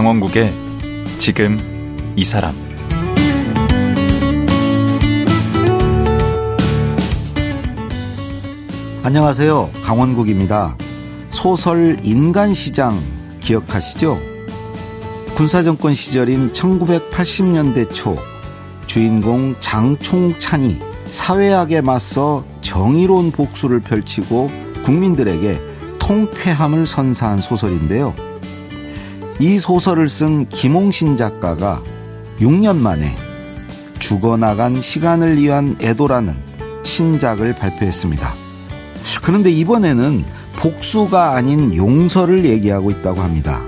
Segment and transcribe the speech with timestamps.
[0.00, 0.50] 강원국의
[1.18, 1.58] 지금
[2.16, 2.54] 이 사람
[9.02, 9.70] 안녕하세요.
[9.82, 10.74] 강원국입니다.
[11.28, 12.98] 소설 인간시장
[13.40, 14.18] 기억하시죠?
[15.34, 18.16] 군사정권 시절인 1980년대 초
[18.86, 20.78] 주인공 장총찬이
[21.10, 24.50] 사회학에 맞서 정의로운 복수를 펼치고
[24.82, 25.60] 국민들에게
[25.98, 28.29] 통쾌함을 선사한 소설인데요.
[29.40, 31.82] 이 소설을 쓴 김홍신 작가가
[32.40, 33.16] 6년 만에
[33.98, 36.34] 죽어나간 시간을 위한 애도라는
[36.82, 38.34] 신작을 발표했습니다.
[39.22, 40.24] 그런데 이번에는
[40.56, 43.62] 복수가 아닌 용서를 얘기하고 있다고 합니다.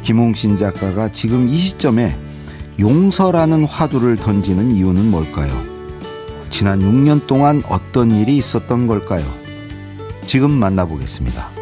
[0.00, 2.16] 김홍신 작가가 지금 이 시점에
[2.80, 5.52] 용서라는 화두를 던지는 이유는 뭘까요?
[6.48, 9.26] 지난 6년 동안 어떤 일이 있었던 걸까요?
[10.24, 11.57] 지금 만나보겠습니다.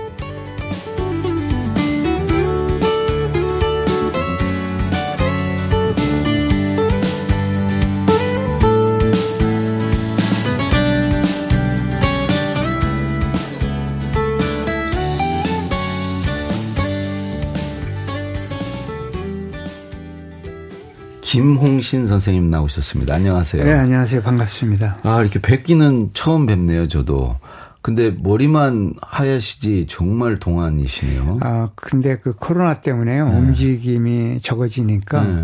[21.31, 23.13] 김홍신 선생님 나오셨습니다.
[23.17, 23.65] 안녕하세요.
[23.65, 24.23] 네, 안녕하세요.
[24.23, 24.99] 반갑습니다.
[25.03, 27.37] 아, 이렇게 뵙기는 처음 뵙네요, 저도.
[27.83, 31.39] 근데 머리만 하얗시지 정말 동안이시네요.
[31.43, 33.29] 아, 근데 그 코로나 때문에요.
[33.29, 33.37] 네.
[33.39, 35.43] 움직임이 적어지니까 네.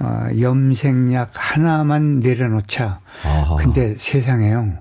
[0.00, 2.98] 어, 염색약 하나만 내려놓자.
[3.24, 3.54] 아하.
[3.54, 4.78] 근데 세상에요.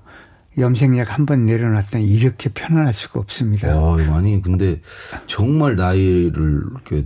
[0.57, 3.67] 염색약 한 번 내려놨더니 이렇게 편안할 수가 없습니다.
[3.71, 4.81] 아, 아니 근데
[5.27, 7.05] 정말 나이를 이렇게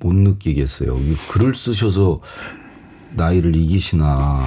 [0.00, 0.98] 못 느끼겠어요.
[1.32, 2.20] 글을 쓰셔서
[3.16, 4.44] 나이를 이기시나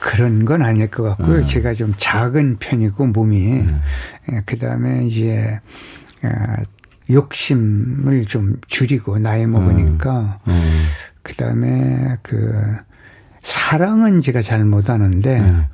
[0.00, 1.40] 그런 건 아닐 것 같고요.
[1.40, 1.46] 네.
[1.46, 3.74] 제가 좀 작은 편이고 몸이 네.
[4.32, 5.60] 예, 그다음에 이제
[6.22, 6.28] 어,
[7.10, 10.52] 욕심을 좀 줄이고 나이 먹으니까 네.
[10.54, 10.60] 네.
[11.22, 12.52] 그다음에 그
[13.42, 15.68] 사랑은 제가 잘 못하는데 네.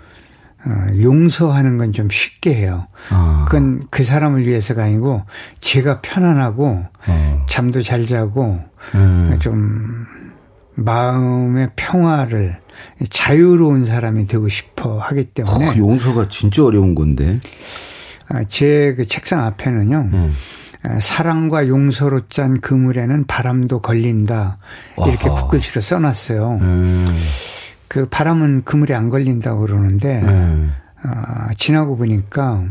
[0.66, 2.86] 어, 용서하는 건 좀 쉽게 해요.
[3.10, 3.44] 아.
[3.46, 5.22] 그건 그 사람을 위해서가 아니고
[5.60, 7.46] 제가 편안하고 어.
[7.48, 8.60] 잠도 잘 자고
[8.94, 9.36] 음.
[9.40, 10.06] 좀
[10.74, 12.58] 마음의 평화를
[13.10, 17.40] 자유로운 사람이 되고 싶어 하기 때문에 어, 용서가 진짜 어려운 건데
[18.28, 20.10] 아, 제그 책상 앞에는요.
[20.12, 20.34] 음.
[21.00, 24.58] 사랑과 용서로 짠 그물에는 바람도 걸린다
[25.06, 25.28] 이렇게.
[25.30, 26.58] 붓글씨로 써놨어요.
[26.60, 27.06] 음.
[27.88, 30.72] 그 바람은 그물에 안 걸린다고 그러는데 음.
[31.04, 32.64] 어, 지나고 보니까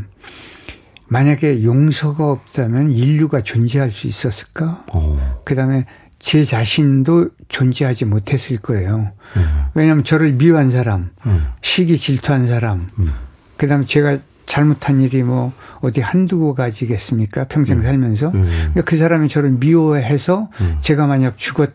[1.07, 4.83] 만약에 용서가 없다면 인류가 존재할 수 있었을까?
[4.91, 5.41] 어.
[5.45, 5.85] 그다음에
[6.23, 9.11] 제 자신도 존재하지 못했을 거예요.
[9.35, 9.65] 음.
[9.73, 11.47] 왜냐하면 저를 미워한 사람, 음.
[11.61, 13.09] 시기 질투한 사람, 음.
[13.57, 15.51] 그 다음에 제가 잘못한 일이 뭐
[15.81, 17.43] 어디 한두 가지겠습니까?
[17.49, 17.83] 평생 음.
[17.83, 18.29] 살면서.
[18.29, 18.45] 음.
[18.45, 20.77] 그러니까 그 사람이 저를 미워해서 음.
[20.79, 21.71] 제가 만약 죽었,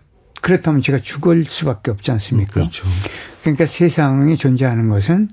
[0.49, 2.53] 그렇다면 제가 죽을 수밖에 없지 않습니까?
[2.55, 2.87] 그렇죠.
[3.43, 5.29] 그러니까 세상이 존재하는 것은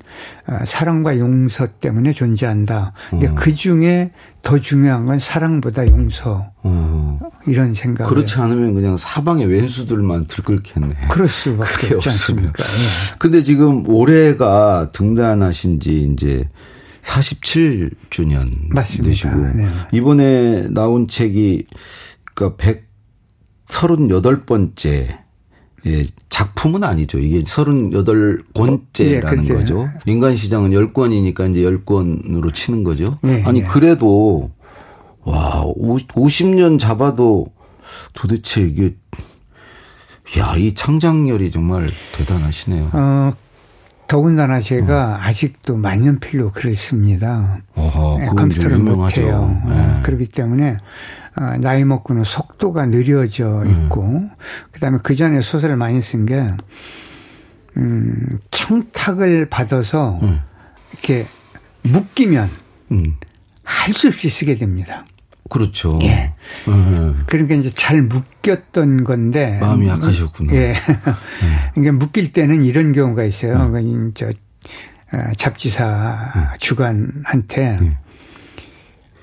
[0.46, 2.92] 어, 사랑과 용서 때문에 존재한다.
[3.12, 3.36] 근데 음.
[3.36, 4.12] 그 중에
[4.42, 6.52] 더 중요한 건 사랑보다 용서.
[6.66, 7.20] 음.
[7.48, 8.10] 이런 생각.
[8.10, 11.08] 그렇지 않으면 그냥 사방의 웬수들만 들끓겠네.
[11.10, 12.62] 그럴 수밖에 없지 않습니까?
[12.62, 13.16] 네.
[13.18, 16.50] 근데 지금 올해가 등단하신 지 이제
[17.04, 19.10] 47주년 맞습니다.
[19.10, 19.70] 되시고 네.
[19.94, 21.68] 이번에 나온 책이
[22.34, 22.58] 그러니까
[23.68, 25.26] 138번째
[25.88, 27.20] 예, 작품은 아니죠.
[27.20, 29.88] 이게 38권째라는 네, 거죠.
[30.06, 33.16] 인간 시장은 10권이니까 이제 10권으로 치는 거죠.
[33.22, 33.68] 네, 아니 네.
[33.68, 34.50] 그래도
[35.24, 37.52] 와, 50년 잡아도
[38.14, 38.96] 도대체 이게
[40.40, 42.90] 야, 이 창작열이 정말 대단하시네요.
[42.94, 43.34] 어,
[44.08, 45.18] 더군다나 제가 어.
[45.20, 47.60] 아직도 만년필로 글을 씁니다.
[47.76, 49.62] 어허, 네, 컴퓨터를 못해요.
[49.68, 49.74] 네.
[49.74, 50.78] 어, 그렇기 때문에
[51.38, 53.72] 어, 나이 먹고는 속도가 느려져 음.
[53.72, 54.30] 있고, 음.
[54.72, 56.54] 그 다음에 그 전에 소설을 많이 쓴 게,
[57.78, 60.40] 음, 청탁을 받아서 음.
[60.92, 61.28] 이렇게
[61.84, 62.50] 묶이면
[62.92, 63.04] 음.
[63.64, 65.06] 할수 없이 쓰게 됩니다.
[65.50, 66.00] 그렇죠.
[66.04, 66.34] 예.
[66.68, 67.24] 음.
[67.28, 69.60] 그러니까 이제 잘 묶였던 건데.
[69.60, 70.54] 마음이 약하셨구나.
[70.54, 70.74] 예.
[71.74, 73.56] 그러니까 묶일 때는 이런 경우가 있어요.
[73.56, 74.12] 음.
[74.14, 76.44] 저 어, 잡지사 음.
[76.60, 77.78] 주관한테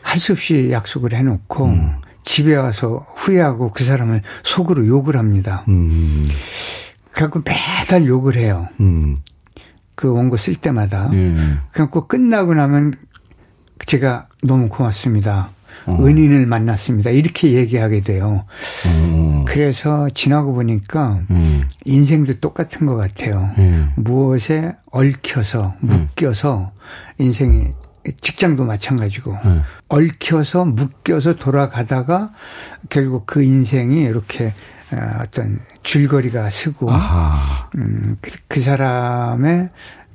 [0.02, 1.94] 할수 없이 약속을 해놓고 음.
[2.24, 5.64] 집에 와서 후회하고 그 사람을 속으로 욕을 합니다.
[5.68, 6.24] 음.
[7.10, 8.68] 그래갖고 매달 욕을 해요.
[8.80, 9.18] 음.
[9.94, 11.10] 그 원고 쓸 때마다.
[11.12, 11.34] 예.
[11.72, 12.94] 그래갖고 끝나고 나면
[13.86, 15.50] 제가 너무 고맙습니다.
[15.86, 15.98] 어.
[16.00, 17.10] 은인을 만났습니다.
[17.10, 18.44] 이렇게 얘기하게 돼요.
[18.86, 19.44] 어.
[19.46, 21.68] 그래서 지나고 보니까 음.
[21.84, 23.50] 인생도 똑같은 것 같아요.
[23.58, 23.92] 음.
[23.96, 26.72] 무엇에 얽혀서 묶여서
[27.18, 27.72] 인생이
[28.20, 29.62] 직장도 마찬가지고 음.
[29.88, 32.30] 얽혀서 묶여서 돌아가다가
[32.88, 34.52] 결국 그 인생이 이렇게
[34.92, 36.88] 어, 어떤 줄거리가 쓰고
[37.76, 39.70] 음, 그, 그 사람의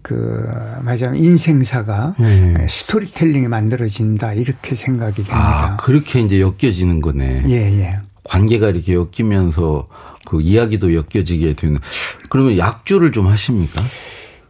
[0.08, 0.48] 그
[0.84, 2.66] 말하자면 인생사가 네.
[2.70, 5.36] 스토리텔링이 만들어진다 이렇게 생각이 됩니다.
[5.36, 7.44] 아, 그렇게 이제 엮여지는 거네.
[7.48, 8.00] 예, 예.
[8.24, 9.90] 관계가 이렇게 엮이면서
[10.26, 11.80] 그 이야기도 엮여지게 되는.
[12.30, 13.84] 그러면 약주를 좀 하십니까?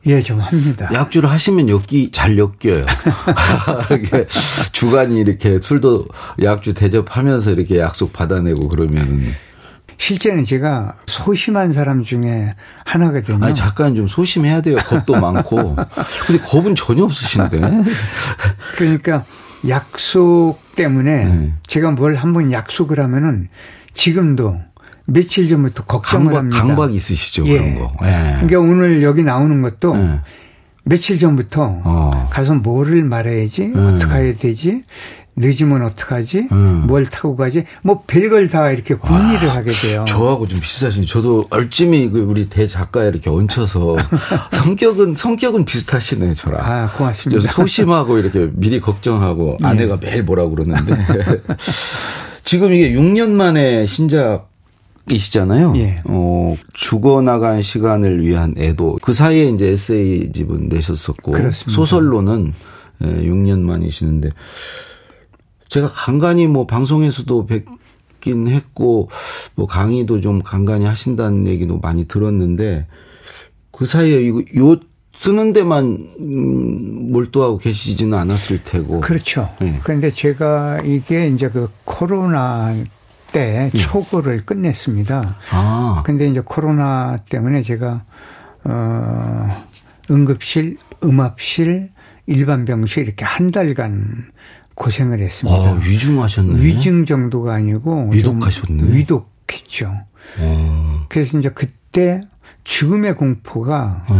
[0.06, 0.92] 예, 좀 합니다.
[0.94, 2.86] 약주를 하시면 엮기 잘 엮여요.
[3.89, 4.27] 이렇게
[4.74, 6.06] 주간이 이렇게 술도
[6.44, 9.33] 약주 대접하면서 이렇게 약속 받아내고 그러면은
[9.97, 12.53] 실제는 제가 소심한 사람 중에
[12.85, 13.44] 하나거든요.
[13.44, 14.77] 아니, 작가는 좀 소심해야 돼요.
[14.77, 15.75] 겁도 많고.
[16.27, 17.59] 근데 겁은 전혀 없으신데.
[18.77, 19.23] 그러니까
[19.67, 21.53] 약속 때문에 네.
[21.65, 23.49] 제가 뭘 한번 약속을 하면은
[23.94, 24.59] 지금도
[25.05, 26.61] 며칠 전부터 걱정을 강박, 합니다.
[26.63, 27.57] 강박이 있으시죠, 예.
[27.57, 27.91] 그런 거.
[28.03, 28.38] 예.
[28.45, 30.19] 그러니까 오늘 여기 나오는 것도 예.
[30.83, 32.29] 며칠 전부터 어.
[32.29, 33.88] 가서 뭐를 말해야지, 음.
[33.88, 34.83] 어떻게 해야 되지,
[35.38, 36.48] 늦으면 어떡하지?
[36.51, 36.84] 음.
[36.88, 37.63] 뭘 타고 가지?
[37.84, 40.04] 뭐 별걸 다 이렇게 궁리를 하게 돼요.
[40.07, 43.98] 저하고 좀 비슷하신 저도 얼찜이 그 우리 대 작가에 이렇게 얹혀서
[44.51, 46.62] 성격은 성격은 비슷하시네 저랑.
[46.62, 47.51] 아 고맙습니다.
[47.54, 49.68] 소심하고 이렇게 미리 걱정하고 네.
[49.68, 50.98] 아내가 매일 뭐라 그러는데
[52.44, 54.50] 지금 이게 6년 만에 신작
[55.10, 55.74] 이시잖아요.
[55.78, 56.01] 예.
[56.06, 61.72] 어, 죽어나간 시간을 위한 애도 그 사이에 이제 에세이 집은 내셨었고 그렇습니다.
[61.72, 62.54] 소설로는
[63.01, 64.31] 6년 예, 만이시는데
[65.69, 69.09] 제가 간간히 뭐 방송에서도 뵙긴 했고
[69.55, 72.87] 뭐 강의도 좀 간간히 하신다는 얘기도 많이 들었는데
[73.71, 74.77] 그 사이에 이거 요
[75.19, 79.01] 쓰는 데만 음, 몰두하고 계시지는 않았을 테고.
[79.01, 79.49] 그렇죠.
[79.59, 79.79] 네.
[79.83, 82.75] 그런데 제가 이게 이제 그 코로나
[83.31, 83.77] 때 예.
[83.77, 85.37] 초고를 끝냈습니다.
[85.51, 86.03] 아.
[86.05, 88.03] 근데 이제 코로나 때문에 제가
[88.63, 89.65] 어
[90.09, 91.89] 응급실, 음압실,
[92.27, 94.31] 일반 병실 이렇게 한 달간
[94.77, 95.57] 고생을 했습니다.
[95.57, 96.63] 아, 위중하셨네.
[96.63, 98.94] 위중 정도가 아니고 위독하셨네.
[98.94, 100.06] 위독했죠.
[100.39, 101.06] 아.
[101.09, 102.21] 그래서 이제 그때
[102.63, 104.15] 죽음의 공포가 네.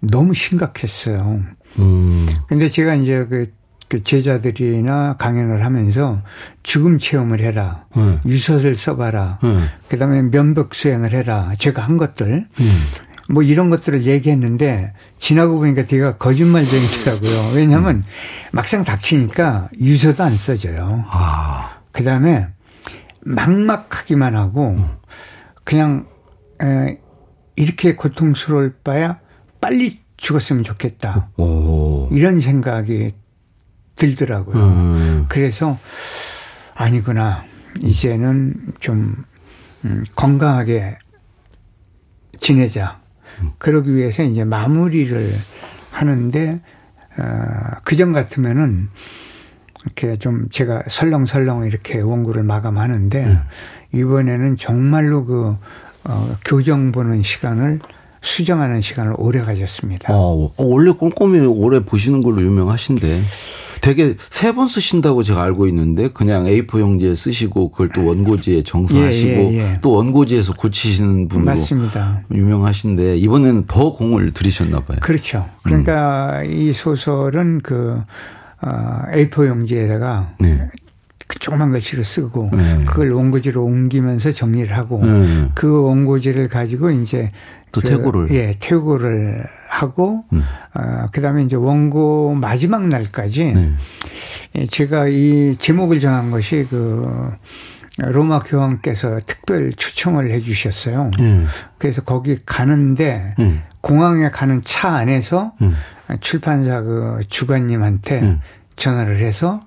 [0.00, 1.42] 너무 심각했어요.
[1.78, 2.26] 음.
[2.48, 3.52] 근데 제가 이제 그,
[3.88, 6.22] 그 제자들이나 강연을 하면서
[6.62, 7.84] 죽음 체험을 해라.
[7.94, 8.18] 네.
[8.24, 9.40] 유서를 써봐라.
[9.42, 9.60] 네.
[9.88, 11.52] 그 다음에 면벽 수행을 해라.
[11.58, 12.46] 제가 한 것들.
[12.60, 12.80] 음.
[13.30, 17.52] 뭐 이런 것들을 얘기했는데 지나고 보니까 되게 거짓말쟁이더라고요.
[17.54, 18.04] 왜냐하면 음.
[18.52, 21.04] 막상 닥치니까 유서도 안 써져요.
[21.08, 21.78] 아.
[21.92, 22.48] 그 다음에
[23.20, 24.88] 막막하기만 하고 음.
[25.62, 26.06] 그냥
[26.62, 26.98] 에,
[27.56, 29.20] 이렇게 고통스러울 바야
[29.60, 31.30] 빨리 죽었으면 좋겠다.
[31.36, 32.08] 오.
[32.10, 33.10] 이런 생각이
[33.96, 34.56] 들더라고요.
[34.56, 35.26] 음.
[35.28, 35.78] 그래서
[36.74, 37.44] 아니구나.
[37.82, 39.24] 이제는 좀
[39.84, 40.98] 음, 건강하게
[42.38, 43.00] 지내자.
[43.58, 45.32] 그러기 위해서 이제 마무리를
[45.90, 46.60] 하는데
[47.18, 47.22] 어,
[47.84, 48.88] 그전 같으면은
[49.84, 53.40] 이렇게 좀 제가 설렁설렁 이렇게 원고를 마감하는데 음.
[53.92, 55.56] 이번에는 정말로 그
[56.04, 57.80] 어, 교정 보는 시간을
[58.20, 60.12] 수정하는 시간을 오래 가졌습니다.
[60.12, 63.22] 어, 원래 꼼꼼히 오래 보시는 걸로 유명하신데.
[63.80, 69.30] 되게 세 번 쓰신다고 제가 알고 있는데 그냥 A4 용지에 쓰시고 그걸 또 원고지에 정서하시고
[69.30, 69.78] 예, 예, 예.
[69.82, 72.22] 또 원고지에서 고치시는 분으로 맞습니다.
[72.32, 74.98] 유명하신데 이번에는 더 공을 들이셨나 봐요.
[75.00, 75.46] 그렇죠.
[75.62, 76.50] 그러니까 음.
[76.52, 78.00] 이 소설은 그
[78.60, 80.68] 어, A4 용지에다가 네.
[81.28, 82.84] 그 조그만 글씨로 쓰고 네.
[82.86, 85.50] 그걸 원고지로 옮기면서 정리를 하고 네.
[85.54, 87.30] 그 원고지를 가지고 이제
[87.70, 90.42] 또 그, 퇴고를 예 퇴고를 하고 음.
[90.74, 93.72] 어, 그다음에 이제 원고 마지막 날까지 네.
[94.56, 97.30] 예, 제가 이 제목을 정한 것이 그
[97.98, 101.10] 로마 교황께서 특별 추첨을 해 주셨어요.
[101.20, 101.46] 음.
[101.76, 103.62] 그래서 거기 가는데 음.
[103.82, 105.74] 공항에 가는 차 안에서 음.
[106.20, 108.40] 출판사 그 주관님한테 음.
[108.76, 109.60] 전화를 해서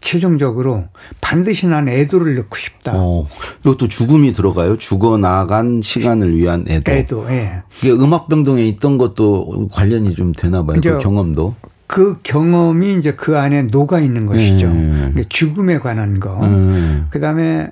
[0.00, 0.84] 최종적으로
[1.20, 2.92] 반드시 난 애도를 넣고 싶다.
[2.94, 3.26] 어,
[3.60, 4.76] 이것도 죽음이 들어가요.
[4.76, 6.92] 죽어 나간 시간을 위한 애도.
[6.92, 7.62] 애도, 예.
[7.78, 10.80] 이게 음악병동에 있던 것도 관련이 좀 되나 봐요.
[10.80, 11.54] 그 경험도.
[11.88, 14.66] 그 경험이 이제 그 안에 녹아 있는 것이죠.
[14.66, 15.14] 음.
[15.28, 16.40] 죽음에 관한 거.
[16.44, 17.06] 음.
[17.10, 17.70] 그 다음에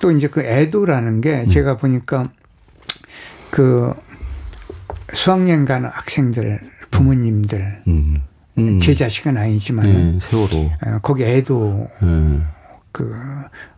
[0.00, 1.46] 또 이제 그 애도라는 게 음.
[1.46, 2.30] 제가 보니까
[3.50, 3.92] 그
[5.12, 8.22] 수학여행 가는 학생들, 부모님들, 음.
[8.60, 8.78] 음.
[8.78, 12.40] 제 자식은 아니지만 네, 세월호 어, 거기 애도 네.
[12.92, 13.14] 그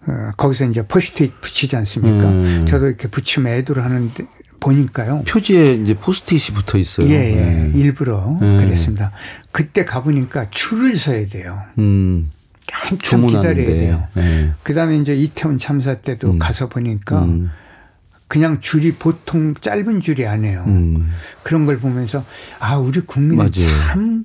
[0.07, 2.31] 어, 거기서 이제 포스트잇 붙이지 않습니까?
[2.31, 2.65] 네.
[2.65, 4.27] 저도 이렇게 붙이면 애도를 하는데
[4.61, 5.23] 보니까요.
[5.27, 7.09] 표지에 이제 포스트잇이 붙어 있어요.
[7.09, 7.35] 예, 예.
[7.35, 7.71] 네.
[7.75, 8.59] 일부러 네.
[8.65, 9.11] 그랬습니다.
[9.51, 11.63] 그때 가보니까 줄을 서야 돼요.
[11.79, 12.31] 음.
[12.71, 14.05] 한참 기다려야 돼요.
[14.15, 14.53] 네.
[14.63, 16.39] 그 다음에 이제 이태원 참사 때도 음.
[16.39, 17.51] 가서 보니까 음.
[18.29, 20.65] 그냥 줄이 보통 짧은 줄이 아니에요.
[20.67, 21.11] 음.
[21.43, 22.25] 그런 걸 보면서
[22.59, 24.25] 아, 우리 국민은 참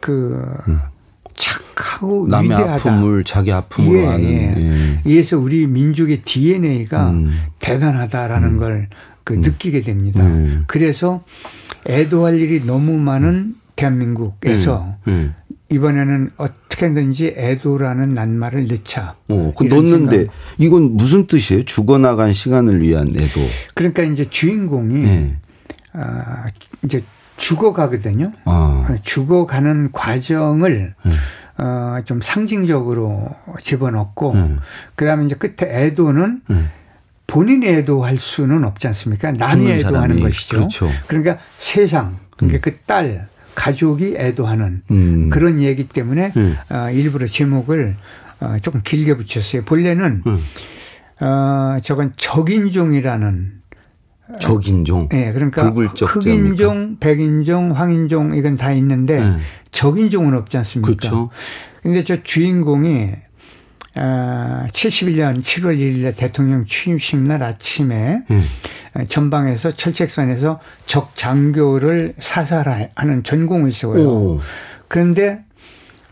[0.00, 0.80] 그, 음.
[1.80, 2.72] 강력하고 남의 위대하다.
[2.74, 4.24] 아픔을 자기 아픔으로 예, 하는.
[4.24, 4.54] 예.
[4.56, 5.00] 예.
[5.04, 7.46] 이에서 우리 민족의 DNA가 음.
[7.60, 8.58] 대단하다라는 음.
[8.58, 10.24] 걸그 느끼게 됩니다.
[10.24, 10.64] 음.
[10.66, 11.22] 그래서
[11.86, 15.30] 애도할 일이 너무 많은 대한민국에서 예.
[15.70, 19.16] 이번에는 어떻게든지 애도라는 낱말을 넣자.
[19.28, 20.34] 어, 그 넣는데 생각.
[20.58, 21.64] 이건 무슨 뜻이에요?
[21.64, 23.40] 죽어나간 시간을 위한 애도.
[23.74, 25.36] 그러니까 이제 주인공이 예.
[25.92, 26.46] 아,
[26.84, 27.02] 이제
[27.40, 28.32] 죽어가거든요.
[28.44, 28.96] 아.
[29.02, 31.10] 죽어가는 과정을 음.
[31.58, 34.60] 어, 좀 상징적으로 집어넣고 음.
[34.94, 36.70] 그다음에 이제 끝에 애도는 음.
[37.26, 39.32] 본인이 애도할 수는 없지 않습니까?
[39.32, 40.20] 남이 애도하는.
[40.20, 40.56] 것이죠.
[40.56, 40.90] 그렇죠.
[41.06, 45.28] 그러니까 세상, 그러니까 그 딸, 가족이 애도하는 음.
[45.30, 46.56] 그런 얘기 때문에 음.
[46.70, 47.96] 어, 일부러 제목을
[48.40, 49.64] 어, 조금 길게 붙였어요.
[49.64, 50.44] 본래는 음.
[51.20, 53.59] 어, 저건 적인종이라는
[54.38, 55.08] 적인종.
[55.12, 59.36] 예, 그러니까 불굴적 흑인종, 백인종, 황인종 이건 다 있는데 네.
[59.72, 60.94] 적인종은 없지 않습니까?
[60.94, 61.30] 그렇죠.
[61.82, 63.10] 근데 저 주인공이
[63.96, 69.06] 아, 71년 7월 1일에 대통령 취임식 날 아침에 예.
[69.06, 74.08] 전방에서 철책선에서 적 장교를 사살하는 전공을 세워요.
[74.08, 74.40] 오.
[74.88, 75.44] 그런데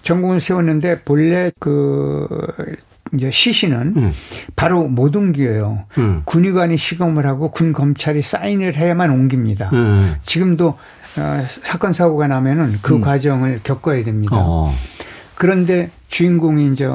[0.02, 2.26] 전공을 세웠는데 본래 그
[3.14, 4.12] 이제 시신은 음.
[4.56, 5.84] 바로 못 옮겨요.
[5.98, 6.22] 음.
[6.24, 9.70] 군의관이 시검을 하고 군 검찰이 사인을 해야만 옮깁니다.
[9.72, 10.16] 예.
[10.22, 10.68] 지금도
[11.18, 14.36] 어, 사건 사고가 나면은 그 과정을 겪어야 됩니다.
[14.36, 14.42] 음.
[14.44, 14.72] 어.
[15.34, 16.88] 그런데 주인공이 이제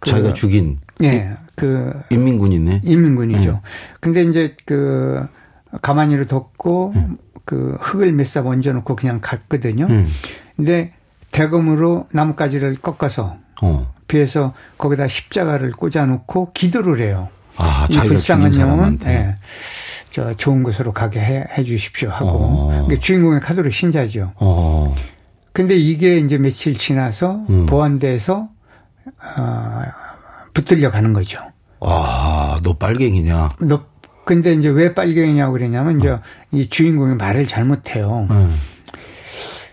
[0.00, 2.82] 그 자기가 죽인 예, 그 인민군이네.
[2.84, 3.50] 인민군이죠.
[3.50, 3.58] 음.
[4.00, 5.24] 근데 이제 그
[5.82, 7.18] 가만히로 덮고 음.
[7.44, 9.86] 그 흙을 몇 삽 얹어 놓고 그냥 갔거든요.
[9.88, 10.06] 음.
[10.56, 10.92] 근데
[11.30, 13.92] 대검으로 나뭇가지를 꺾어서 어.
[14.08, 17.28] 비해서 거기다 십자가를 꽂아놓고 기도를 해요.
[17.56, 18.98] 아, 이 불쌍한 영혼.
[19.04, 19.36] 예,
[20.10, 22.26] 저 좋은 곳으로 가게 해, 해 주십시오 하고.
[22.28, 22.66] 어.
[22.70, 24.32] 그러니까 주인공의 카드로 신자죠.
[24.36, 24.94] 어.
[25.52, 27.66] 근데 이게 이제 며칠 지나서 음.
[27.66, 28.48] 보안대에서
[29.36, 29.82] 어,
[30.54, 31.38] 붙들려 가는 거죠.
[31.80, 33.50] 아, 너 빨갱이냐?
[33.60, 33.84] 너
[34.24, 36.18] 근데 이제 왜 빨갱이냐고 그러냐면 이제
[36.52, 38.26] 이 주인공이 말을 잘못해요.
[38.30, 38.60] 음.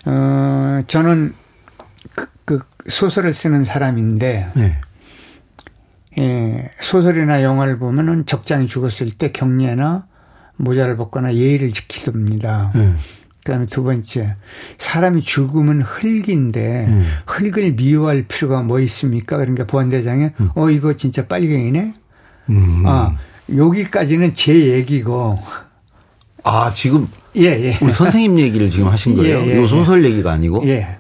[0.05, 1.33] 어, 저는
[2.13, 4.81] 그, 그 소설을 쓰는 사람인데 네.
[6.17, 10.05] 예, 소설이나 영화를 보면은 적장이 죽었을 때 경례나
[10.57, 12.71] 모자를 벗거나 예의를 지키습니다.
[12.73, 12.93] 네.
[13.43, 14.35] 그다음에 두 번째
[14.79, 17.07] 사람이 죽으면 흙인데 음.
[17.27, 19.37] 흙을 미워할 필요가 뭐 있습니까?
[19.37, 21.93] 그러니까 보안대장이 어 이거 진짜 빨갱이네.
[22.49, 22.83] 음.
[22.85, 23.15] 아
[23.55, 25.35] 여기까지는 제 얘기고
[26.43, 27.77] 아, 지금 예 예.
[27.81, 29.41] 우리 선생님 얘기를 지금 하신 거예요?
[29.45, 30.67] 예, 예, 이거 소설 얘기가 아니고?
[30.67, 30.97] 예.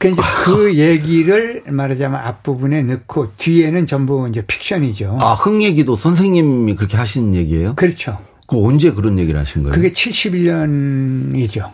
[0.00, 5.18] 그 이제 그 얘기를 말하자면 앞부분에 넣고 뒤에는 전부 이제 픽션이죠.
[5.20, 7.74] 아, 흥 얘기도 선생님이 그렇게 하시는 얘기예요?
[7.76, 8.18] 그렇죠.
[8.46, 9.74] 그 언제 그런 얘기를 하신 거예요?
[9.74, 11.70] 그게 71년이죠.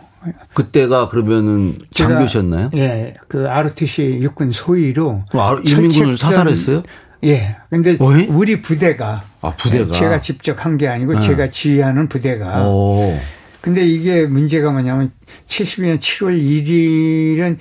[0.53, 2.71] 그때가 그러면은 장교셨나요?
[2.75, 6.83] 예, 그 ROTC 육군 소위로 아, 인민군을 사살했어요?
[7.23, 7.55] 예.
[7.69, 8.25] 근데 어이?
[8.25, 9.89] 우리 부대가 아, 부대가.
[9.89, 11.21] 제가 직접 한 게 아니고 네.
[11.21, 12.67] 제가 지휘하는 부대가.
[12.67, 13.17] 오.
[13.61, 15.11] 근데 이게 문제가 뭐냐면
[15.47, 17.57] 72년 7월 1일은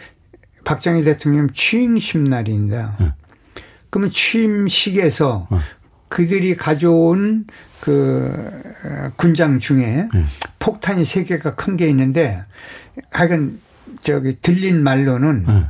[0.67, 2.97] 박정희 대통령 취임식 날입니다.
[2.99, 3.13] 네.
[3.89, 5.49] 그러면 취임식에서
[6.09, 7.47] 그들이 가져온
[7.81, 8.33] 그
[8.85, 10.25] 어, 군장 중에 네.
[10.59, 12.43] 폭탄이 세 개가 큰 게 있는데
[13.13, 13.61] 하여간
[14.03, 15.65] 저기 들린 말로는 네.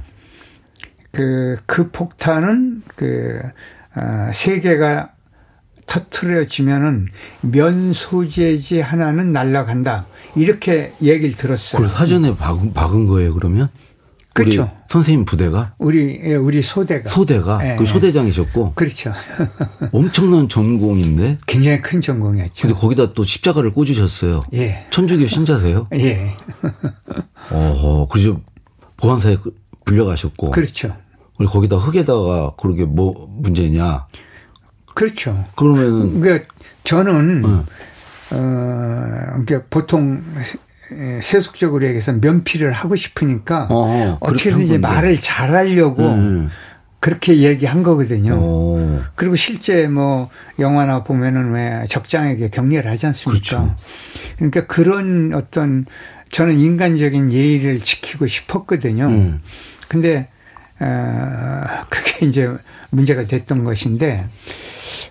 [1.13, 3.41] 그, 그 폭탄은 그,
[3.95, 5.11] 어, 세 개가
[5.87, 7.09] 터트려지면은
[7.43, 10.07] 면 소재지 하나는 날아간다.
[10.35, 11.83] 이렇게 얘기를 들었어요.
[11.83, 13.69] 그걸 사전에 박은, 박은 거예요, 그러면?
[14.37, 14.71] 그렇죠.
[14.89, 15.75] 선생님 부대가?
[15.79, 17.09] 우리, 예, 우리 소대가.
[17.09, 17.59] 소대가?
[17.69, 17.87] 예, 그 예.
[17.87, 18.75] 소대장이셨고.
[18.75, 19.13] 그렇죠.
[19.93, 21.39] 엄청난 전공인데.
[21.47, 22.69] 굉장히 큰 전공이었죠.
[22.69, 24.43] 근데 거기다 또 십자가를 꽂으셨어요.
[24.55, 24.87] 예.
[24.91, 25.89] 천주교 신자세요?
[25.95, 26.35] 예.
[27.51, 28.41] 어허, 그래서
[28.97, 30.51] 보안사에 그- 불려가셨고.
[30.51, 30.95] 그렇죠.
[31.37, 34.07] 그리고 거기다 흙에다가 그러게 뭐 문제냐.
[34.95, 35.45] 그렇죠.
[35.57, 36.47] 그러면은, 그러니까
[36.85, 37.65] 저는, 어.
[38.33, 38.37] 어,
[39.45, 40.23] 그러니까 보통
[40.89, 44.79] 세- 세속적으로 얘기해서 면피를 하고 싶으니까 어, 어떻게든지 건데.
[44.79, 46.49] 말을 잘하려고 음.
[47.01, 48.35] 그렇게 얘기한 거거든요.
[48.39, 49.03] 어.
[49.15, 50.29] 그리고 실제 뭐
[50.59, 53.41] 영화나 보면은 왜 적장에게 격려를 하지 않습니까?
[53.41, 53.77] 그렇죠.
[54.37, 55.87] 그러니까 그런 어떤
[56.31, 59.07] 저는 인간적인 예의를 지키고 싶었거든요.
[59.07, 59.41] 음.
[59.89, 60.29] 근데
[60.81, 62.51] 어, 그게 이제
[62.91, 64.25] 문제가 됐던 것인데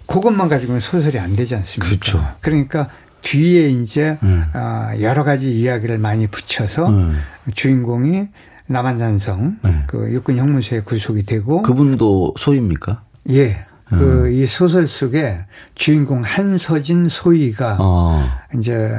[0.07, 1.87] 그것만 가지고는 소설이 안 되지 않습니까?
[1.87, 2.35] 그렇죠.
[2.41, 2.89] 그러니까
[3.25, 4.45] 뒤에 이제 음.
[4.53, 7.17] 어, 여러 가지 이야기를 많이 붙여서 음.
[7.53, 8.27] 주인공이
[8.67, 9.83] 남한산성 네.
[9.87, 13.01] 그 육군 형무소에 구속이 되고 그분도 소입니까?
[13.31, 13.65] 예.
[13.89, 14.31] 그 음.
[14.31, 15.39] 이 소설 속에
[15.75, 18.25] 주인공 한서진 소희가 어.
[18.57, 18.91] 이제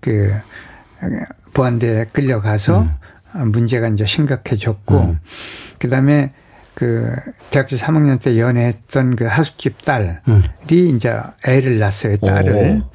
[0.00, 0.34] 그
[1.54, 2.88] 보안대에 끌려가서
[3.34, 3.50] 음.
[3.50, 5.20] 문제가 이제 심각해졌고 음.
[5.78, 6.32] 그다음에
[6.78, 7.10] 그
[7.50, 10.44] 대학교 3학년 때 연애했던 그 하숙집 딸이 음.
[10.70, 11.12] 이제
[11.44, 12.54] 애를 낳았어요, 딸을.
[12.54, 12.90] 오.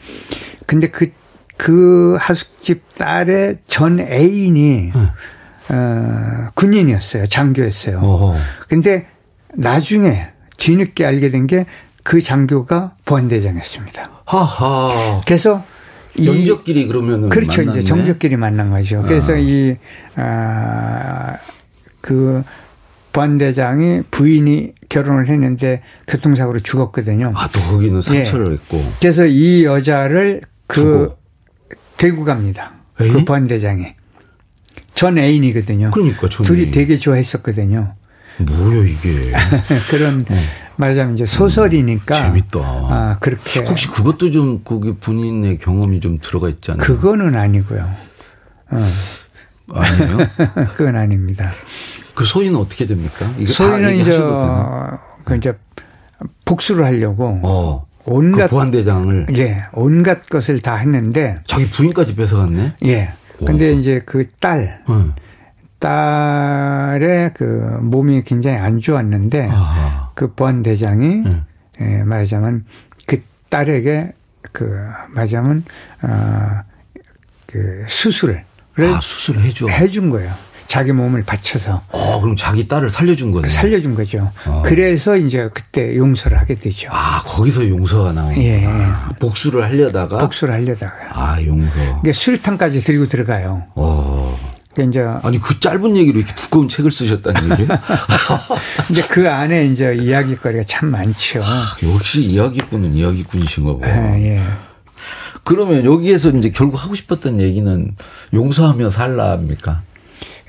[0.66, 1.10] 근데 그,
[1.58, 5.10] 그 하숙집 딸의 전 애인이 음.
[5.70, 7.26] 어, 군인이었어요.
[7.26, 8.00] 장교였어요.
[8.00, 8.36] 오.
[8.70, 9.08] 근데
[9.54, 11.66] 나중에 뒤늦게 알게 된 게
[12.04, 14.04] 그 장교가 보안대장이었습니다.
[14.26, 15.22] 하하.
[15.26, 15.64] 그래서
[16.24, 17.62] 영적끼리 그러면 그렇죠.
[17.62, 17.80] 만났네.
[17.80, 19.02] 이제 정적끼리 만난 거죠.
[19.04, 19.38] 그래서 아.
[19.38, 19.76] 이,
[20.16, 21.38] 아,
[22.02, 22.44] 그,
[23.14, 27.32] 부안대장이 부인이 결혼을 했는데 교통사고로 죽었거든요.
[27.36, 28.52] 아, 또 거기는 상처를 예.
[28.54, 28.92] 했고.
[29.00, 31.18] 그래서 이 여자를 그 죽어.
[31.96, 32.74] 대구 갑니다.
[33.00, 33.12] 에이?
[33.12, 33.94] 그 부안대장이.
[34.96, 35.92] 전 애인이거든요.
[35.92, 37.96] 그러니까 둘이 되게 좋아했었거든요.
[38.40, 39.32] 뭐요 이게?
[39.90, 40.36] 그런 어.
[40.76, 42.60] 말하자면 이제 소설이니까 음, 재밌다.
[42.60, 46.86] 아 그렇게 혹시 그것도 좀 거기 본인의 경험이 좀 들어가 있지 않나요?
[46.86, 47.90] 그거는 아니고요.
[48.72, 48.84] 어.
[49.72, 50.18] 아니요?
[50.76, 51.52] 그건 아닙니다.
[52.14, 53.32] 그 소위는 어떻게 됩니까?
[53.48, 54.18] 소위는 이제
[55.24, 55.54] 그 이제
[56.46, 57.86] 복수를 하려고 어.
[58.06, 62.74] 온갖 그 보안대장을 예 온갖 것을 다 했는데 자기 부인까지 뺏어갔네.
[62.86, 63.14] 예.
[63.46, 63.74] 근데 오.
[63.74, 65.14] 이제 그딸 음.
[65.80, 67.44] 딸의 그
[67.82, 70.12] 몸이 굉장히 안 좋았는데 아하.
[70.14, 71.44] 그 보안대장이 음.
[71.82, 72.66] 예, 말하자면
[73.06, 74.14] 그 딸에게
[74.52, 74.80] 그
[75.10, 75.66] 말하자면
[77.48, 78.44] 어그 수술을
[78.78, 80.32] 아, 수술을 해줘 해준 거예요.
[80.74, 81.84] 자기 몸을 바쳐서.
[81.90, 83.48] 어, 그럼 자기 딸을 살려준 거네.
[83.48, 84.32] 살려준 거죠.
[84.48, 84.64] 어.
[84.66, 86.88] 그래서 이제 그때 용서를 하게 되죠.
[86.92, 88.66] 아, 거기서 용서가 나오는 예.
[88.66, 90.18] 아, 복수를 하려다가.
[90.18, 90.94] 복수를 하려다가.
[91.12, 91.70] 아, 용서.
[91.76, 93.66] 그러니까 수류탄까지 들고 들어가요.
[93.76, 94.40] 어.
[94.74, 97.68] 그러니까 이제 아니 그 짧은 얘기로 이렇게 두꺼운 책을 쓰셨다는 얘기예요?
[98.88, 101.44] 근데 그 안에 이제 이야기거리가 참 많죠.
[101.44, 103.86] 아, 역시 이야기꾼은 이야기꾼이신가 봐.
[103.86, 104.42] 아, 예.
[105.44, 107.96] 그러면 여기에서 이제 결국 하고 싶었던 얘기는
[108.34, 109.84] 용서하며 살라입니까?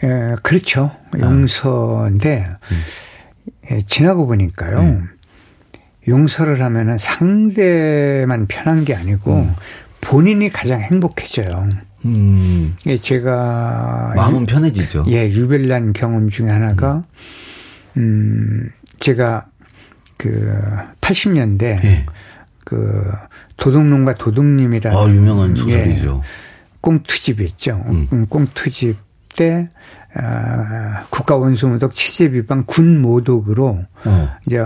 [0.03, 0.91] 예, 그렇죠.
[1.19, 2.81] 용서인데 음.
[3.71, 4.81] 예, 지나고 보니까요.
[4.81, 5.09] 음.
[6.09, 9.55] 용서를 하면은 상대만 편한 게 아니고 음.
[10.01, 11.69] 본인이 가장 행복해져요.
[12.05, 12.77] 음.
[12.87, 15.07] 예, 제가 마음은 편해지죠.
[15.09, 17.03] 예, 유별난 경험 중에 하나가
[17.97, 18.69] 음,
[19.01, 19.47] 제가
[20.19, 20.53] 그
[21.01, 22.07] 80년대 예.
[22.65, 23.11] 그
[23.57, 26.23] 도둑놈과 도둑님이라는 아, 유명한 소설이죠.
[26.23, 26.29] 예,
[26.81, 27.83] 꽁트집이 있죠.
[27.89, 28.27] 음.
[28.29, 28.99] 꽁트집
[29.37, 29.69] 때
[30.17, 34.29] 어, 국가원수모독 취재 비방 군 모독으로 어.
[34.47, 34.63] 이제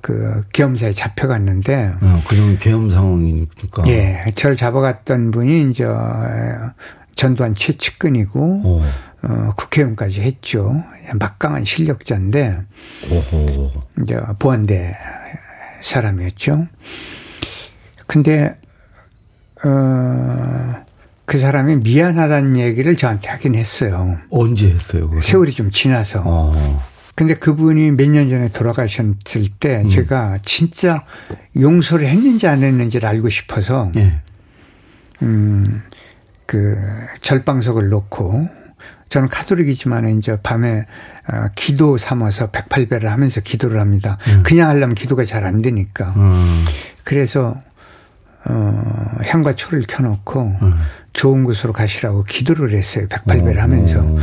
[0.00, 5.86] 그 계엄사에 잡혀갔는데 어, 그냥 계엄 상황이니까 예, 저를 잡아갔던 분이 이제
[7.16, 8.82] 전두환 최측근이고 어.
[9.22, 10.84] 어, 국회의원까지 했죠.
[11.18, 12.60] 막강한 실력자인데
[13.10, 13.72] 오호.
[14.02, 14.94] 이제 보안대
[15.82, 16.68] 사람이었죠.
[18.06, 18.56] 근데
[19.64, 20.85] 어
[21.26, 24.16] 그 사람이 미안하다는 얘기를 저한테 하긴 했어요.
[24.30, 25.08] 언제 했어요?
[25.08, 25.22] 그걸?
[25.22, 26.22] 세월이 좀 지나서.
[26.24, 26.82] 어.
[27.16, 29.14] 근데 그분이 몇 년 전에 돌아가셨을
[29.58, 29.88] 때 음.
[29.88, 31.02] 제가 진짜
[31.58, 34.20] 용서를 했는지 안 했는지를 알고 싶어서 예.
[35.22, 35.80] 음,
[36.44, 36.76] 그
[37.22, 38.48] 절방석을 놓고
[39.08, 40.84] 저는 카톨릭이지만 이제 밤에
[41.32, 44.18] 어, 기도 삼아서 108배를 하면서 기도를 합니다.
[44.28, 44.42] 음.
[44.44, 46.12] 그냥 하려면 기도가 잘 안 되니까.
[46.16, 46.64] 음.
[47.02, 47.56] 그래서
[48.48, 50.74] 어, 향과 초를 켜놓고 음.
[51.16, 53.06] 좋은 곳으로 가시라고 기도를 했어요.
[53.08, 54.00] 108배를 어, 하면서.
[54.00, 54.18] 어.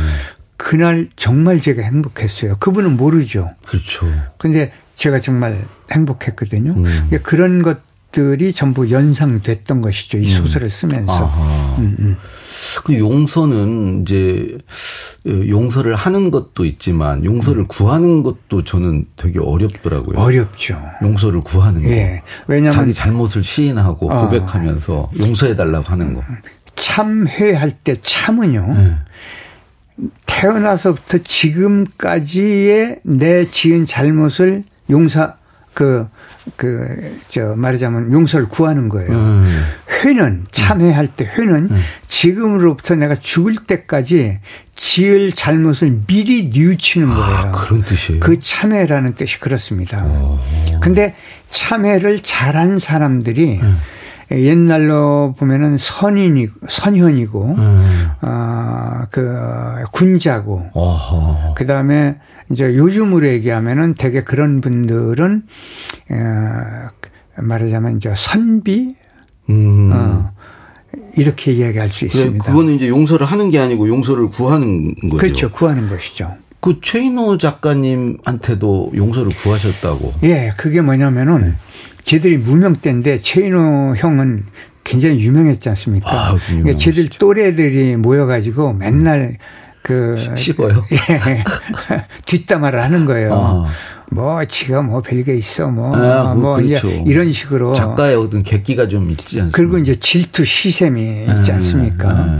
[0.56, 2.56] 그날 정말 제가 행복했어요.
[2.58, 3.50] 그분은 모르죠.
[3.66, 4.06] 그렇죠.
[4.38, 6.72] 근데 제가 정말 행복했거든요.
[6.72, 6.82] 음.
[6.84, 10.18] 그러니까 그런 것들이 전부 연상됐던 것이죠.
[10.18, 10.28] 이 음.
[10.28, 11.26] 소설을 쓰면서.
[11.78, 12.16] 음, 음.
[12.84, 14.56] 그 용서는 이제
[15.26, 17.66] 용서를 하는 것도 있지만 용서를 음.
[17.66, 20.16] 구하는 것도 저는 되게 어렵더라고요.
[20.16, 20.80] 어렵죠.
[21.02, 21.88] 용서를 구하는 거.
[21.90, 22.22] 예.
[22.46, 24.28] 왜냐면 자기 잘못을 시인하고 어.
[24.28, 26.22] 고백하면서 용서해 달라고 하는 거.
[26.74, 28.74] 참회할 때 참은요.
[28.76, 28.96] 네.
[30.26, 35.34] 태어나서부터 지금까지의 내 지은 잘못을 용서
[35.72, 36.06] 그,
[36.56, 39.10] 그, 저, 말하자면 용서를 구하는 거예요.
[39.10, 39.64] 음.
[40.04, 41.82] 회는, 참회할 때 회는 음.
[42.06, 44.38] 지금으로부터 내가 죽을 때까지
[44.76, 47.36] 지을 잘못을 미리 뉘우치는 아, 거예요.
[47.36, 48.20] 아, 그런 뜻이에요.
[48.20, 50.04] 그 참회라는 뜻이 그렇습니다.
[50.04, 50.38] 오.
[50.80, 51.14] 근데
[51.50, 53.78] 참회를 잘한 사람들이 음.
[54.40, 58.10] 옛날로 보면은 선인이 선현이고 음.
[58.20, 60.70] 어그 군자고
[61.56, 62.16] 그 다음에
[62.50, 65.42] 이제 요즘으로 얘기하면은 되게 그런 분들은
[66.10, 66.88] 어
[67.36, 68.94] 말하자면 이제 선비
[69.50, 69.90] 음.
[69.92, 70.30] 어
[71.16, 72.44] 이렇게 이야기할 수 있습니다.
[72.44, 75.16] 그거는 이제 용서를 하는 게 아니고 용서를 구하는 거죠.
[75.16, 75.50] 그렇죠.
[75.50, 76.36] 구하는 것이죠.
[76.64, 80.14] 그 최인호 작가님한테도 용서를 구하셨다고.
[80.22, 81.52] 예, 그게 뭐냐면은 네.
[82.04, 84.46] 쟤들이 무명 때인데 최인호 형은
[84.82, 86.10] 굉장히 유명했지 않습니까?
[86.10, 89.36] 아, 그러니까 쟤들 또래들이 모여가지고 맨날
[89.82, 90.84] 그 씹어요.
[90.90, 91.44] 예.
[92.24, 93.34] 뒷담화를 하는 거예요.
[93.34, 93.66] 아.
[94.14, 96.88] 뭐 지가 뭐 별게 있어 뭐뭐 아, 뭐 그렇죠.
[96.88, 99.56] 이제 이런 식으로 작가의 어떤 객기가 좀 있지 않습니까?
[99.56, 102.10] 그리고 이제 질투 시샘이 있지 음, 않습니까?
[102.10, 102.38] 음.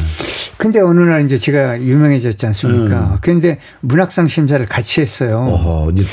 [0.57, 3.01] 근데 어느 날 이제 제가 유명해졌지 않습니까?
[3.15, 3.19] 음.
[3.21, 5.41] 근데 문학상 심사를 같이 했어요.
[5.49, 6.05] 어허, 이제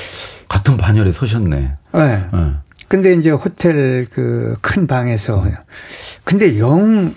[0.49, 1.73] 같은 반열에 서셨네.
[1.93, 2.23] 네.
[2.33, 2.51] 네.
[2.87, 5.45] 근데 이제 호텔 그 큰 방에서
[6.23, 7.13] 근데 영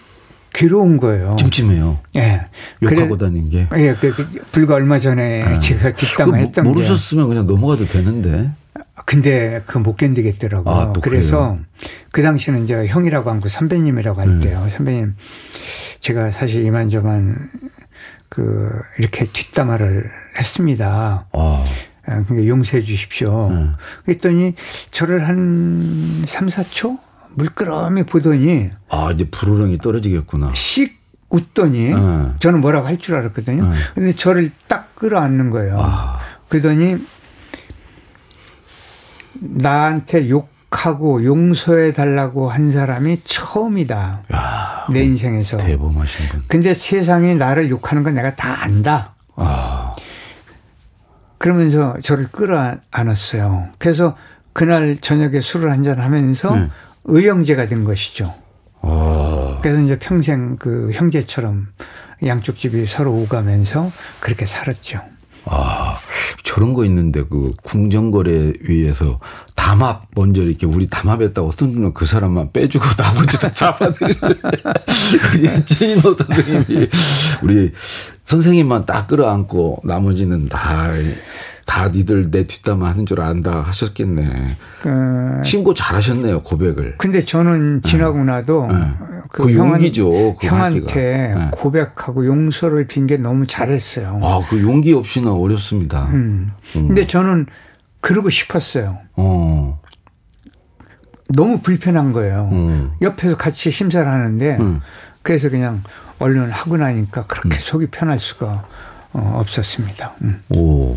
[0.54, 1.36] 괴로운 거예요.
[1.38, 1.98] 찜찜해요.
[2.16, 2.46] 예.
[2.80, 3.68] 욕하고 다닌 게.
[3.76, 5.58] 예, 그, 그 불과 얼마 전에 아.
[5.58, 8.50] 제가 뒷담화했던 모르셨으면 그냥 넘어가도 되는데.
[9.04, 10.74] 근데 그 못 견디겠더라고요.
[10.74, 11.58] 아, 그래서
[12.12, 14.40] 그 당시는 이제 형이라고 한고 선배님이라고 할 음.
[14.40, 14.66] 때요.
[14.76, 15.14] 선배님,
[16.00, 17.50] 제가 사실 이만저만
[18.28, 21.26] 그 이렇게 뒷담화를 했습니다.
[21.32, 21.64] 아.
[22.04, 23.48] 그러니까 용서해 주십시오.
[23.48, 23.74] 음.
[24.04, 24.54] 그랬더니
[24.90, 26.98] 저를 한 3, 4초
[27.34, 30.52] 물끄러미 보더니 아 이제 불호령이 떨어지겠구나.
[30.54, 32.26] 씩 웃더니 네.
[32.38, 33.68] 저는 뭐라고 할 줄 알았거든요.
[33.68, 33.76] 네.
[33.94, 35.76] 근데 저를 딱 끌어안는 거예요.
[35.80, 36.18] 아.
[36.48, 36.96] 그러더니
[39.40, 44.22] 나한테 욕하고 용서해 달라고 한 사람이 처음이다.
[44.32, 45.56] 야, 내 인생에서.
[45.56, 46.42] 대범하신 분.
[46.48, 49.14] 근데 세상이 나를 욕하는 건 내가 다 안다.
[49.36, 49.94] 아.
[51.38, 53.70] 그러면서 저를 끌어안았어요.
[53.78, 54.16] 그래서
[54.52, 56.68] 그날 저녁에 술을 한잔 하면서 네.
[57.04, 58.32] 의형제가 된 것이죠.
[58.80, 59.58] 어.
[59.62, 61.68] 그래서 이제 평생 그 형제처럼
[62.26, 63.90] 양쪽 집이 서로 오가면서
[64.20, 65.00] 그렇게 살았죠.
[65.46, 65.98] 아,
[66.42, 69.20] 저런 거 있는데 그 궁정거래 위에서
[69.54, 74.16] 담합 먼저 이렇게 우리 담합했다고 쓰는 그 사람만 빼주고 나머지 다 잡아들이는
[75.66, 76.88] 찐이노 선생님이
[77.42, 77.72] 우리
[78.24, 80.88] 선생님만 딱 끌어안고 나머지는 다
[81.66, 84.56] 다 니들 내 뒷담화 하는 줄 안다 하셨겠네.
[84.82, 86.96] 그 신고 잘하셨네요 고백을.
[86.98, 88.24] 근데 저는 지나고 네.
[88.24, 88.74] 나도 네.
[89.30, 90.36] 그, 그 용기죠.
[90.36, 91.48] 그 형한테 네.
[91.52, 94.20] 고백하고 용서를 빈 게 너무 잘했어요.
[94.22, 96.06] 아그 용기 없이는 어렵습니다.
[96.12, 96.50] 음.
[96.76, 96.88] 음.
[96.88, 97.46] 근데 저는
[98.00, 98.98] 그러고 싶었어요.
[99.16, 99.80] 어.
[101.28, 102.48] 너무 불편한 거예요.
[102.52, 102.92] 음.
[103.02, 104.80] 옆에서 같이 심사를 하는데 음.
[105.22, 105.82] 그래서 그냥
[106.18, 107.60] 얼른 하고 나니까 그렇게 음.
[107.60, 108.66] 속이 편할 수가
[109.14, 110.12] 어, 없었습니다.
[110.22, 110.42] 음.
[110.54, 110.96] 오.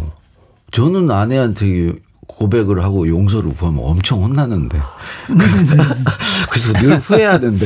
[0.71, 1.93] 저는 아내한테
[2.27, 4.79] 고백을 하고 용서를 구하면 엄청 혼나는데.
[6.51, 7.65] 그래서 늘 후회하는데.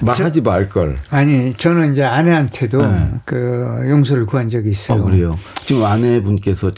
[0.00, 0.96] 말하지 말 걸.
[1.10, 3.10] 아니, 저는 이제 아내한테도 네.
[3.24, 5.00] 그 용서를 구한 적이 있어요.
[5.00, 5.38] 어, 그래요.
[5.64, 6.72] 지금 아내분께서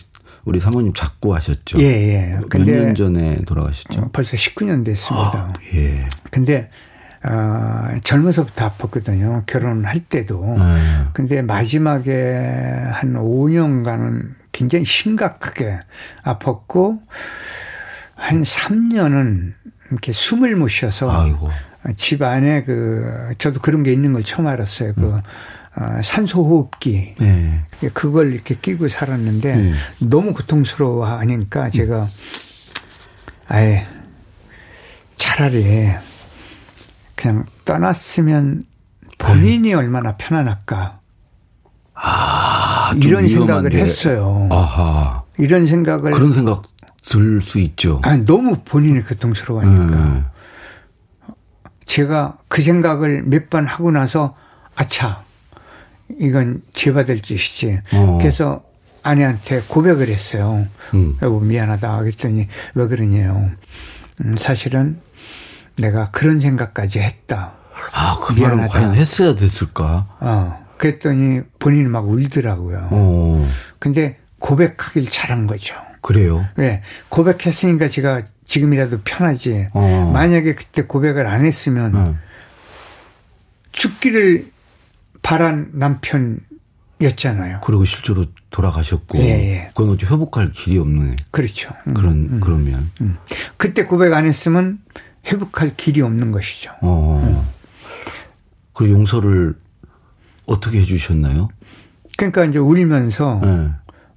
[0.44, 1.80] 우리 사모님 작고 하셨죠.
[1.80, 2.40] 예, 예.
[2.56, 4.00] 몇년 전에 돌아가셨죠?
[4.00, 5.32] 어, 벌써 19년 됐습니다.
[5.34, 6.08] 아, 예.
[6.30, 6.70] 근데
[7.24, 9.44] 어, 젊어서부터 아팠거든요.
[9.46, 10.56] 결혼할 때도.
[10.58, 10.64] 네.
[11.12, 12.12] 근데 마지막에
[12.92, 15.80] 한 5년간은 굉장히 심각하게
[16.24, 17.00] 아팠고
[18.14, 19.52] 한 3년은
[19.90, 21.50] 이렇게 숨을 못 쉬어서 아이고.
[21.96, 24.94] 집 안에 그 저도 그런 게 있는 걸 처음 알았어요.
[24.94, 25.20] 그 음.
[25.78, 27.64] 어, 산소 호흡기 네.
[27.92, 29.72] 그걸 이렇게 끼고 살았는데 네.
[29.98, 32.08] 너무 고통스러워하니까 제가
[33.48, 33.86] 아예
[35.16, 35.90] 차라리
[37.14, 38.62] 그냥 떠났으면
[39.18, 39.74] 본인이 네.
[39.74, 41.00] 얼마나 편안할까.
[41.94, 42.55] 아,
[42.94, 44.48] 이런 생각을 했어요.
[44.50, 45.22] 아하.
[45.38, 46.62] 이런 생각을 그런 생각
[47.02, 48.00] 들 수 있죠.
[48.02, 49.96] 아니, 너무 본인이 고통스러워하니까.
[49.98, 50.24] 음.
[51.84, 54.34] 제가 그 생각을 몇 번 하고 나서
[54.74, 55.22] 아차
[56.20, 57.80] 이건 죄받을 짓이지.
[57.92, 58.18] 어.
[58.20, 58.62] 그래서
[59.02, 60.66] 아내한테 고백을 했어요.
[60.94, 61.16] 음.
[61.22, 61.98] 여보 미안하다.
[62.00, 63.50] 그랬더니 왜 그러냐요.
[64.24, 64.98] 음, 사실은
[65.76, 67.52] 내가 그런 생각까지 했다.
[67.92, 70.06] 아, 그 말은 과연 했어야 됐을까?
[70.20, 70.65] 어.
[70.78, 72.88] 그랬더니 본인이 막 울더라고요.
[72.90, 73.48] 어.
[73.78, 75.74] 근데 고백하길 잘한 거죠.
[76.00, 76.46] 그래요?
[76.56, 76.82] 네.
[77.08, 79.68] 고백했으니까 제가 지금이라도 편하지.
[79.72, 80.10] 어.
[80.12, 82.16] 만약에 그때 고백을 안 했으면 어.
[83.72, 84.46] 죽기를
[85.22, 87.60] 바란 남편이었잖아요.
[87.64, 89.18] 그리고 실제로 돌아가셨고.
[89.18, 89.70] 예, 예.
[89.74, 91.16] 그건 어찌 회복할 길이 없는.
[91.32, 91.74] 그렇죠.
[91.88, 92.90] 음, 그런, 음, 그러면.
[93.00, 93.18] 음.
[93.56, 94.78] 그때 고백 안 했으면
[95.26, 96.70] 회복할 길이 없는 것이죠.
[96.82, 97.20] 어.
[97.24, 97.42] 음.
[98.72, 99.56] 그 용서를
[100.46, 101.48] 어떻게 해주셨나요?
[102.16, 103.68] 그러니까 이제 울면서 네.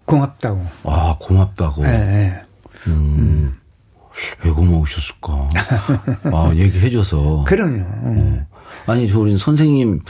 [0.05, 0.65] 고맙다고.
[0.83, 1.83] 아 고맙다고.
[1.83, 1.89] 네.
[1.97, 2.41] 네.
[2.87, 2.91] 음.
[2.93, 3.55] 음.
[4.43, 5.49] 왜 고마우셨을까?
[6.33, 7.43] 아 얘기해줘서.
[7.47, 7.83] 그럼요.
[7.85, 8.47] 어.
[8.85, 10.01] 아니 저 우리 선생님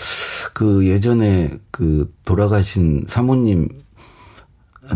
[0.53, 3.69] 그 예전에 그 돌아가신 사모님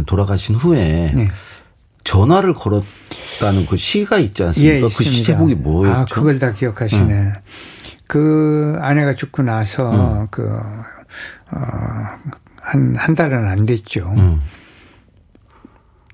[0.06, 1.30] 돌아가신 후에 네.
[2.04, 4.76] 전화를 걸었다는 그 시가 있지 않습니까?
[4.76, 5.98] 예, 그 시 제목이 뭐였죠?
[6.00, 7.14] 아 그걸 다 기억하시네.
[7.14, 7.34] 응.
[8.08, 10.28] 그 아내가 죽고 나서 응.
[10.32, 10.50] 그
[11.52, 11.60] 어,
[12.62, 14.14] 한, 한 달은 안 됐죠.
[14.18, 14.42] 음.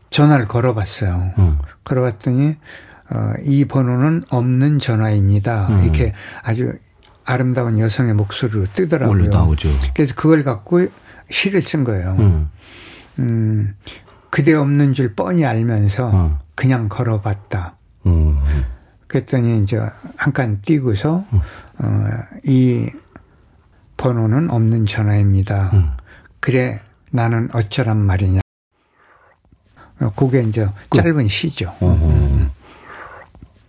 [0.09, 1.33] 전화를 걸어봤어요.
[1.38, 1.57] 음.
[1.83, 2.55] 걸어봤더니,
[3.12, 5.67] 어, 이 번호는 없는 전화입니다.
[5.69, 5.83] 음.
[5.83, 6.73] 이렇게 아주
[7.25, 9.29] 아름다운 여성의 목소리로 뜨더라고요.
[9.29, 9.69] 나오죠.
[9.93, 10.88] 그래서 그걸 갖고
[11.29, 12.15] 시를 쓴 거예요.
[12.19, 12.49] 음.
[13.19, 13.75] 음
[14.31, 16.39] 그대 없는 줄 뻔히 알면서 어.
[16.55, 17.75] 그냥 걸어봤다.
[18.07, 18.39] 음.
[19.07, 19.77] 그랬더니 이제
[20.17, 21.39] 한 칸 띄고서 음.
[21.79, 22.07] 어,
[22.43, 22.89] 이
[23.99, 25.71] 번호는 없는 전화입니다.
[25.73, 25.91] 음.
[26.39, 26.79] 그래
[27.12, 28.39] 나는 어쩌란 말이냐.
[29.99, 31.75] 어, 그게 이제 그, 짧은 시죠.
[31.81, 32.49] 어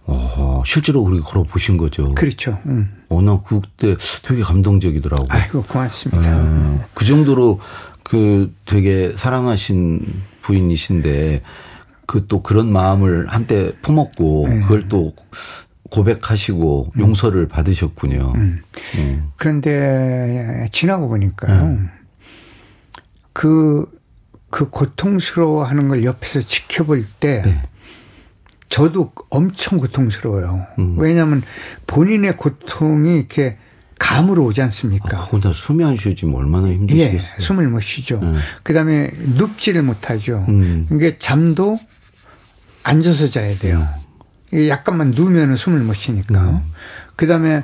[0.07, 2.15] 어, 실제로 그렇게 걸어 보신 거죠.
[2.15, 2.59] 그렇죠.
[2.67, 3.03] 음.
[3.09, 5.27] 어, 나 그때 되게 감동적이더라고요.
[5.29, 6.37] 아이고, 고맙습니다.
[6.37, 7.61] 어, 그 정도로
[8.03, 10.05] 그 되게 사랑하신
[10.43, 11.43] 부인이신데
[12.07, 14.61] 그 또 그런 마음을 한때 품었고 네.
[14.61, 15.15] 그걸 또
[15.91, 17.01] 고백하시고 음.
[17.01, 18.33] 용서를 받으셨군요.
[18.37, 18.63] 음.
[18.99, 19.33] 음.
[19.37, 21.63] 그런데 지나고 보니까요.
[21.63, 21.91] 음.
[23.33, 23.87] 그,
[24.51, 27.63] 그 고통스러워 하는 걸 옆에서 지켜볼 때 네.
[28.69, 30.67] 저도 엄청 고통스러워요.
[30.79, 30.99] 음.
[30.99, 31.43] 왜냐하면
[31.87, 33.57] 본인의 고통이 이렇게
[33.99, 35.19] 감으로 오지 않습니까?
[35.19, 37.33] 아, 혼자 숨이 안 쉬어지면 얼마나 힘드시겠어요?
[37.39, 38.19] 예, 숨을 못 쉬죠.
[38.23, 38.37] 음.
[38.63, 40.47] 그다음에 눕지를 못하죠.
[40.49, 40.89] 음.
[40.91, 41.79] 이게 잠도
[42.83, 43.87] 앉아서 자야 돼요.
[44.53, 44.69] 음.
[44.69, 46.41] 약간만 누우면 숨을 못 쉬니까.
[46.41, 46.61] 음.
[47.17, 47.63] 그 다음에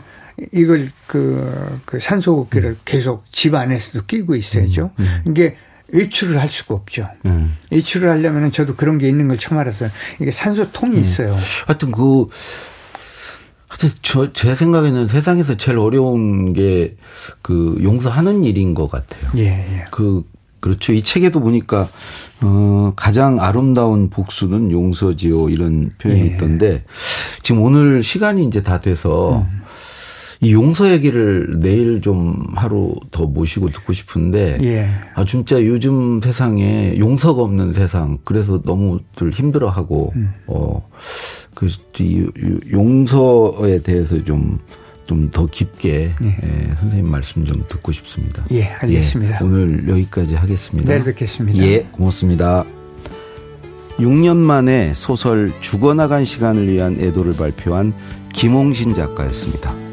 [0.52, 2.80] 이걸 그, 그 산소호흡기를 음.
[2.84, 4.90] 계속 집 안에서도 끼고 있어야죠.
[4.98, 5.22] 음.
[5.28, 5.56] 이게
[5.88, 7.08] 외출을 할 수가 없죠.
[7.26, 7.56] 음.
[7.70, 9.90] 외출을 하려면 저도 그런 게 있는 걸 처음 알았어요.
[10.20, 11.00] 이게 산소통이 음.
[11.00, 11.36] 있어요.
[11.66, 12.26] 하여튼 그
[13.68, 16.96] 하여튼 저 제 생각에는 세상에서 제일 어려운 게
[17.42, 19.30] 그 용서하는 일인 것 같아요.
[19.36, 19.84] 예, 예.
[19.90, 20.24] 그
[20.60, 20.92] 그렇죠.
[20.92, 21.88] 이 책에도 보니까
[22.42, 26.26] 어 가장 아름다운 복수는 용서지요 이런 표현이 예.
[26.26, 26.84] 있던데
[27.42, 29.62] 지금 오늘 시간이 이제 다 돼서 음.
[30.40, 34.90] 이 용서 얘기를 내일 좀 하루 더 모시고 듣고 싶은데 예.
[35.14, 40.34] 아 진짜 요즘 세상에 용서가 없는 세상 그래서 너무들 힘들어하고 음.
[40.46, 41.68] 어그
[42.70, 44.58] 용서에 대해서 좀
[45.06, 46.28] 좀 더 깊게 예.
[46.28, 48.44] 예, 선생님 말씀 좀 듣고 싶습니다.
[48.50, 49.38] 예, 알겠습니다.
[49.40, 50.88] 예, 오늘 여기까지 하겠습니다.
[50.88, 51.64] 내일 뵙겠습니다.
[51.64, 52.64] 예, 고맙습니다.
[53.98, 57.94] 6년 만에 소설 죽어나간 시간을 위한 애도를 발표한
[58.32, 59.85] 김홍신 작가였습니다.